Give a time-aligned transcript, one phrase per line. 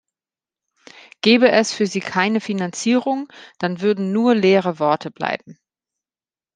[1.21, 3.27] Gäbe es für sie keine Finanzierung,
[3.59, 5.59] dann würden nur leere Worte bleiben.